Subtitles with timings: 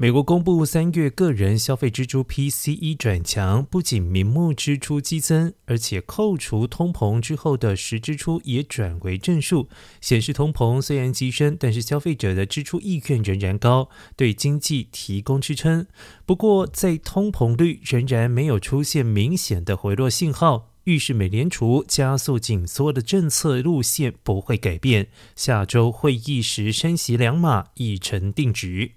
[0.00, 9.68] 美国公布三月个人消费支出 PCE 转强，不仅明目支出激增，而且扣除通膨之后的实支出也转为正数，
[10.00, 15.84] 显示通膨虽然激升，但是消费者的支出意愿仍然高，对经济提供支撑。
[16.24, 20.70] 不过，在通膨率仍然没有出现明显的回落信号。
[20.84, 28.92] 预示美联储加速紧缩的政策路线不会改变，下周会议时升息两码已成定局。